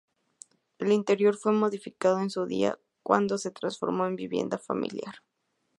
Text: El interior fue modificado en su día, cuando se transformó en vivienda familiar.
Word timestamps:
El 0.79 0.91
interior 0.93 1.35
fue 1.37 1.51
modificado 1.53 2.21
en 2.21 2.31
su 2.31 2.47
día, 2.47 2.79
cuando 3.03 3.37
se 3.37 3.51
transformó 3.51 4.07
en 4.07 4.15
vivienda 4.15 4.57
familiar. 4.57 5.17